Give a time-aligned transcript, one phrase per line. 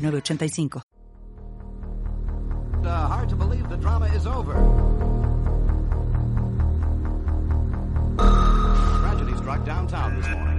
[0.00, 0.82] 906985.
[2.84, 4.54] Uh, hard to believe the drama is over.
[8.16, 10.49] Tragedy struck downtown this morning.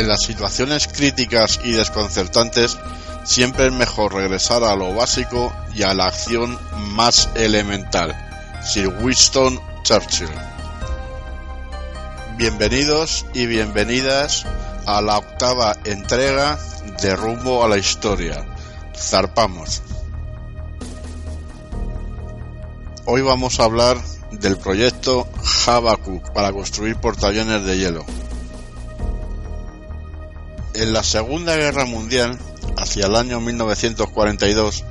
[0.00, 2.78] En las situaciones críticas y desconcertantes,
[3.22, 6.58] siempre es mejor regresar a lo básico y a la acción
[6.94, 8.16] más elemental.
[8.62, 10.30] Sir Winston Churchill.
[12.38, 14.46] Bienvenidos y bienvenidas
[14.86, 16.58] a la octava entrega
[17.02, 18.46] de Rumbo a la Historia.
[18.96, 19.82] Zarpamos.
[23.04, 23.98] Hoy vamos a hablar
[24.30, 25.28] del proyecto
[25.66, 28.06] Habakkuk para construir portaaviones de hielo.
[30.80, 32.38] En la Segunda Guerra Mundial,
[32.78, 34.82] hacia el año 1942,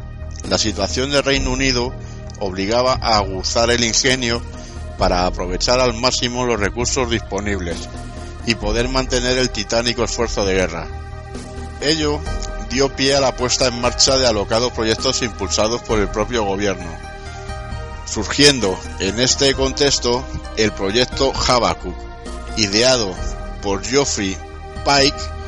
[0.48, 1.92] la situación del Reino Unido
[2.40, 4.40] obligaba a aguzar el ingenio
[5.00, 7.90] para aprovechar al máximo los recursos disponibles
[8.46, 10.86] y poder mantener el titánico esfuerzo de guerra.
[11.81, 12.20] Ello
[12.70, 16.92] dio pie a la puesta en marcha de alocados proyectos impulsados por el propio gobierno,
[18.06, 20.24] surgiendo en este contexto
[20.56, 21.96] el proyecto Habakkuk,
[22.58, 23.12] ideado
[23.63, 24.38] por Geoffrey
[24.86, 25.38] Pike,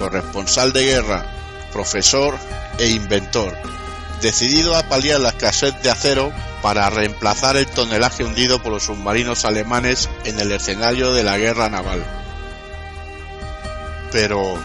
[0.00, 1.26] corresponsal de guerra,
[1.72, 2.34] profesor
[2.78, 3.54] e inventor,
[4.22, 9.44] decidido a paliar la escasez de acero para reemplazar el tonelaje hundido por los submarinos
[9.44, 12.02] alemanes en el escenario de la guerra naval.
[14.10, 14.58] Pero,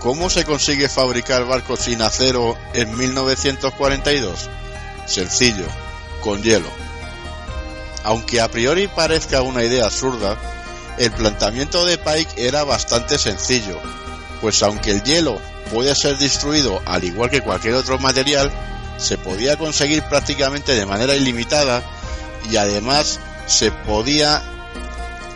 [0.00, 4.50] ¿cómo se consigue fabricar barcos sin acero en 1942?
[5.06, 5.66] Sencillo,
[6.20, 6.68] con hielo.
[8.02, 10.36] Aunque a priori parezca una idea absurda,
[10.98, 13.80] el planteamiento de Pike era bastante sencillo,
[14.40, 15.40] pues aunque el hielo
[15.72, 18.50] puede ser destruido al igual que cualquier otro material,
[18.98, 21.82] se podía conseguir prácticamente de manera ilimitada
[22.50, 24.42] y además se podía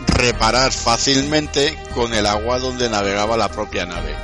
[0.07, 4.15] reparar fácilmente con el agua donde navegaba la propia nave.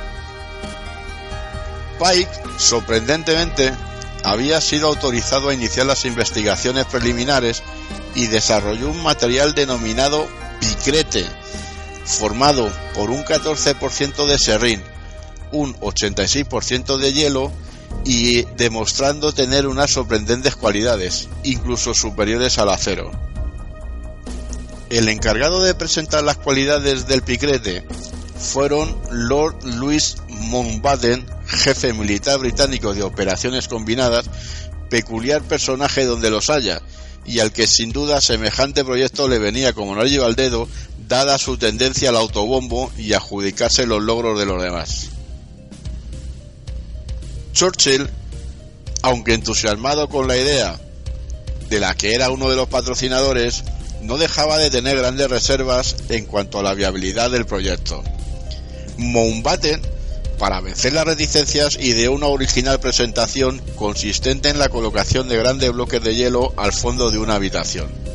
[1.98, 3.72] Pike, sorprendentemente,
[4.22, 7.62] había sido autorizado a iniciar las investigaciones preliminares
[8.14, 10.28] y desarrolló un material denominado
[10.60, 11.24] picrete,
[12.06, 14.82] formado por un 14% de serrín,
[15.52, 17.52] un 86% de hielo
[18.04, 23.10] y demostrando tener unas sorprendentes cualidades, incluso superiores al acero.
[24.88, 27.84] El encargado de presentar las cualidades del picrete
[28.38, 34.26] fueron Lord Louis Mountbatten, jefe militar británico de operaciones combinadas,
[34.88, 36.80] peculiar personaje donde los haya,
[37.24, 40.68] y al que sin duda semejante proyecto le venía como no le lleva al dedo,
[41.08, 45.08] dada su tendencia al autobombo y adjudicarse los logros de los demás.
[47.52, 48.08] Churchill,
[49.02, 50.78] aunque entusiasmado con la idea
[51.70, 53.64] de la que era uno de los patrocinadores,
[54.02, 58.02] no dejaba de tener grandes reservas en cuanto a la viabilidad del proyecto.
[58.98, 59.80] Mountbatten,
[60.38, 66.02] para vencer las reticencias, ideó una original presentación consistente en la colocación de grandes bloques
[66.02, 68.05] de hielo al fondo de una habitación.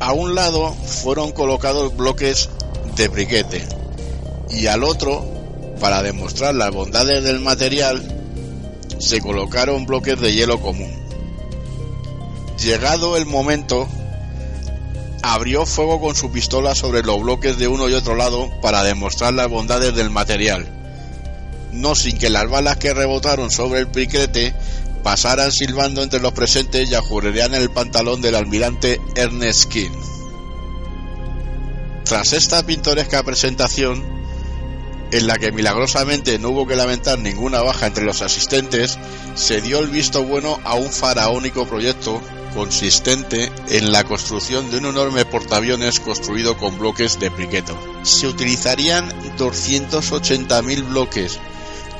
[0.00, 2.48] A un lado fueron colocados bloques
[2.96, 3.68] de briquete
[4.48, 5.24] y al otro,
[5.78, 8.02] para demostrar las bondades del material,
[8.98, 10.90] se colocaron bloques de hielo común.
[12.58, 13.88] Llegado el momento,
[15.22, 19.34] abrió fuego con su pistola sobre los bloques de uno y otro lado para demostrar
[19.34, 20.66] las bondades del material,
[21.72, 24.54] no sin que las balas que rebotaron sobre el piquete
[25.02, 29.90] pasaran silbando entre los presentes y ajurrerían el pantalón del almirante Ernest King.
[32.04, 34.02] Tras esta pintoresca presentación,
[35.12, 38.98] en la que milagrosamente no hubo que lamentar ninguna baja entre los asistentes,
[39.34, 42.20] se dio el visto bueno a un faraónico proyecto
[42.54, 47.78] consistente en la construcción de un enorme portaaviones construido con bloques de briqueto.
[48.02, 51.38] Se utilizarían 280.000 bloques,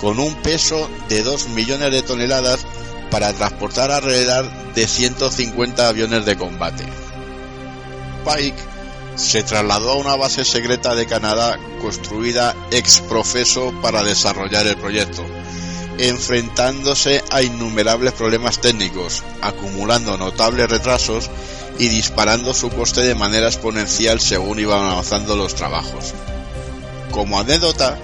[0.01, 2.67] con un peso de 2 millones de toneladas
[3.11, 6.85] para transportar alrededor de 150 aviones de combate.
[8.25, 8.71] Pike
[9.17, 15.25] se trasladó a una base secreta de Canadá construida ex profeso para desarrollar el proyecto,
[15.99, 21.29] enfrentándose a innumerables problemas técnicos, acumulando notables retrasos
[21.79, 26.15] y disparando su coste de manera exponencial según iban avanzando los trabajos.
[27.11, 27.99] Como anécdota,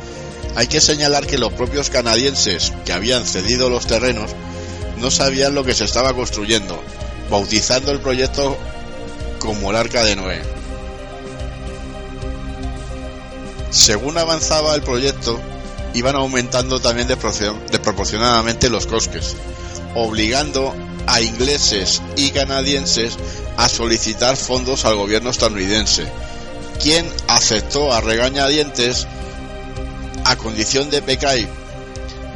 [0.57, 4.35] hay que señalar que los propios canadienses que habían cedido los terrenos
[4.97, 6.83] no sabían lo que se estaba construyendo,
[7.31, 8.57] bautizando el proyecto
[9.39, 10.43] como el Arca de Noé.
[13.71, 15.39] Según avanzaba el proyecto,
[15.95, 19.37] iban aumentando también desproporcionadamente los costes,
[19.95, 20.75] obligando
[21.07, 23.17] a ingleses y canadienses
[23.57, 26.07] a solicitar fondos al gobierno estadounidense,
[26.83, 29.07] quien aceptó a regañadientes
[30.25, 31.49] a condición de que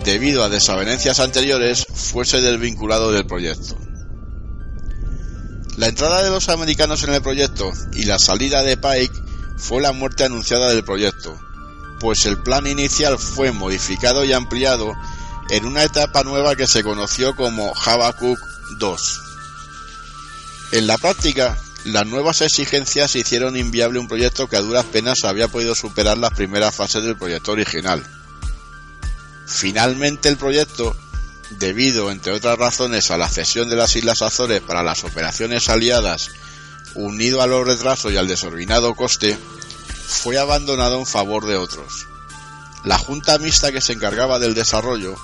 [0.05, 3.76] debido a desavenencias anteriores, fuese desvinculado del proyecto.
[5.76, 9.19] La entrada de los americanos en el proyecto y la salida de Pike
[9.56, 11.38] fue la muerte anunciada del proyecto,
[12.00, 14.94] pues el plan inicial fue modificado y ampliado
[15.50, 18.38] en una etapa nueva que se conoció como Habakkuk
[18.79, 19.20] 2.
[20.73, 25.49] En la práctica, las nuevas exigencias hicieron inviable un proyecto que a duras penas había
[25.49, 28.05] podido superar las primeras fases del proyecto original.
[29.50, 30.97] Finalmente el proyecto,
[31.58, 36.31] debido entre otras razones a la cesión de las Islas Azores para las operaciones aliadas,
[36.94, 39.37] unido a los retrasos y al desorbitado coste,
[40.06, 42.06] fue abandonado en favor de otros.
[42.85, 45.17] La Junta Mixta que se encargaba del desarrollo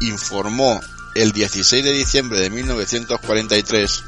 [0.00, 0.80] informó
[1.14, 4.04] el 16 de diciembre de 1943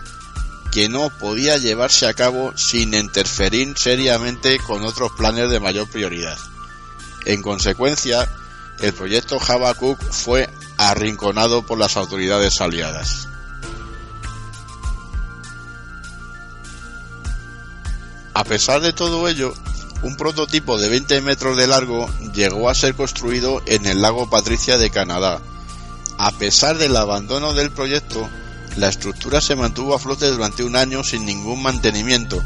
[0.70, 6.38] que no podía llevarse a cabo sin interferir seriamente con otros planes de mayor prioridad.
[7.24, 8.28] En consecuencia,
[8.80, 13.28] el proyecto Habakkuk fue arrinconado por las autoridades aliadas.
[18.34, 19.54] A pesar de todo ello,
[20.02, 24.78] un prototipo de 20 metros de largo llegó a ser construido en el lago Patricia
[24.78, 25.40] de Canadá.
[26.18, 28.28] A pesar del abandono del proyecto,
[28.76, 32.42] la estructura se mantuvo a flote durante un año sin ningún mantenimiento,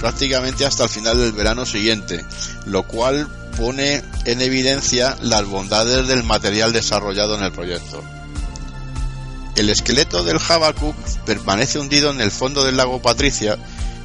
[0.00, 2.24] prácticamente hasta el final del verano siguiente,
[2.66, 8.02] lo cual pone en evidencia las bondades del material desarrollado en el proyecto.
[9.56, 13.58] El esqueleto del Habakkuk permanece hundido en el fondo del lago Patricia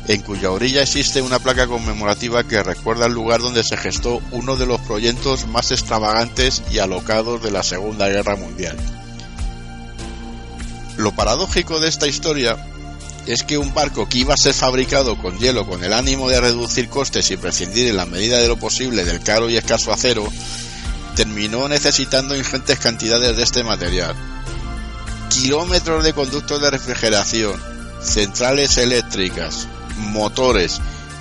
[0.07, 4.55] en cuya orilla existe una placa conmemorativa que recuerda el lugar donde se gestó uno
[4.55, 8.77] de los proyectos más extravagantes y alocados de la Segunda Guerra Mundial.
[10.97, 12.57] Lo paradójico de esta historia
[13.25, 16.39] es que un barco que iba a ser fabricado con hielo con el ánimo de
[16.39, 20.27] reducir costes y prescindir en la medida de lo posible del caro y escaso acero,
[21.15, 24.15] terminó necesitando ingentes cantidades de este material.
[25.29, 27.59] Kilómetros de conductos de refrigeración,
[28.01, 29.67] centrales eléctricas,
[29.97, 30.79] motores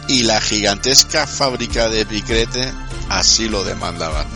[0.09, 2.73] y la gigantesca fábrica de Picrete
[3.09, 4.27] así lo demandaban.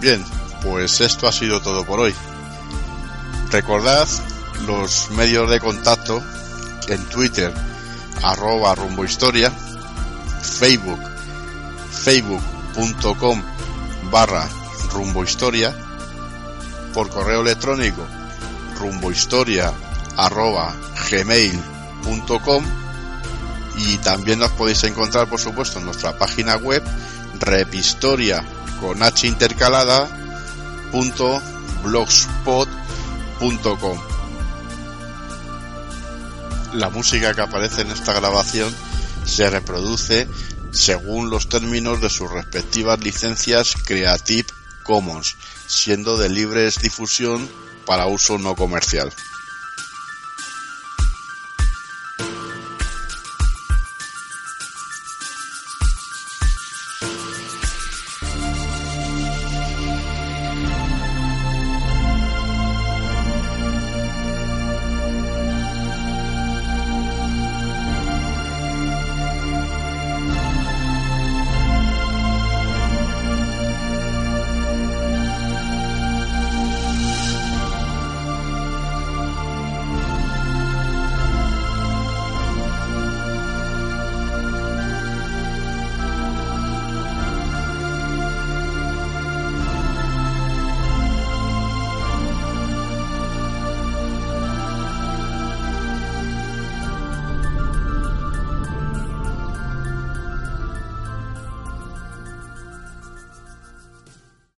[0.00, 0.24] Bien,
[0.62, 2.14] pues esto ha sido todo por hoy.
[3.52, 4.08] Recordad
[4.66, 6.24] los medios de contacto
[6.88, 7.52] en Twitter,
[8.22, 9.52] arroba rumbohistoria,
[10.40, 10.98] Facebook,
[11.90, 13.42] facebook.com
[14.10, 14.48] barra
[14.90, 15.74] rumbohistoria,
[16.94, 18.06] por correo electrónico
[18.78, 19.70] rumbohistoria
[20.16, 20.74] arroba
[21.10, 22.64] gmail.com
[23.76, 26.82] y también nos podéis encontrar por supuesto en nuestra página web
[27.38, 28.42] repistoria
[28.80, 30.08] con h intercalada
[30.90, 31.40] punto
[31.82, 33.01] blogspot.com
[36.74, 38.72] la música que aparece en esta grabación
[39.24, 40.28] se reproduce
[40.70, 44.46] según los términos de sus respectivas licencias Creative
[44.84, 45.34] Commons,
[45.66, 47.48] siendo de libres difusión
[47.84, 49.12] para uso no comercial.